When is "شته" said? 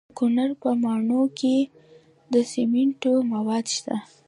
3.75-3.95